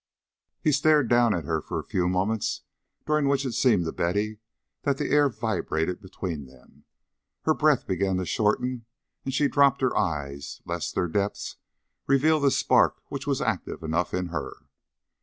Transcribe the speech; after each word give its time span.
He 0.63 0.71
stared 0.71 1.09
down 1.09 1.35
at 1.35 1.45
her 1.45 1.61
for 1.61 1.77
a 1.77 1.83
few 1.83 2.09
moments, 2.09 2.61
during 3.05 3.27
which 3.27 3.45
it 3.45 3.51
seemed 3.51 3.85
to 3.85 3.91
Betty 3.91 4.39
that 4.81 4.97
the 4.97 5.11
air 5.11 5.29
vibrated 5.29 6.01
between 6.01 6.47
them. 6.47 6.85
Her 7.43 7.53
breath 7.53 7.85
began 7.85 8.17
to 8.17 8.25
shorten, 8.25 8.85
and 9.25 9.31
she 9.31 9.47
dropped 9.47 9.81
her 9.81 9.95
eyes, 9.95 10.59
lest 10.65 10.95
their 10.95 11.07
depths 11.07 11.57
reveal 12.07 12.39
the 12.39 12.49
spark 12.49 12.99
which 13.09 13.27
was 13.27 13.41
active 13.43 13.83
enough 13.83 14.11
in 14.11 14.29
her. 14.29 14.65